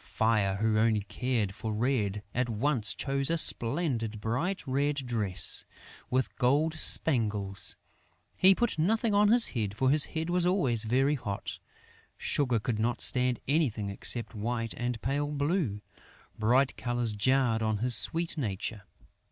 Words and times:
Fire, 0.00 0.54
who 0.58 0.78
only 0.78 1.00
cared 1.00 1.52
for 1.56 1.72
red, 1.72 2.22
at 2.32 2.48
once 2.48 2.94
chose 2.94 3.30
a 3.30 3.36
splendid 3.36 4.20
bright 4.20 4.64
red 4.64 4.94
dress, 5.04 5.64
with 6.08 6.36
gold 6.36 6.74
spangles. 6.74 7.74
He 8.38 8.54
put 8.54 8.78
nothing 8.78 9.12
on 9.12 9.26
his 9.26 9.48
head, 9.48 9.76
for 9.76 9.90
his 9.90 10.04
head 10.04 10.30
was 10.30 10.46
always 10.46 10.84
very 10.84 11.16
hot. 11.16 11.58
Sugar 12.16 12.60
could 12.60 12.78
not 12.78 13.00
stand 13.00 13.40
anything 13.48 13.90
except 13.90 14.36
white 14.36 14.72
and 14.74 15.02
pale 15.02 15.32
blue: 15.32 15.80
bright 16.38 16.76
colors 16.76 17.12
jarred 17.12 17.60
on 17.60 17.78
his 17.78 17.96
sweet 17.96 18.36
nature. 18.38 18.82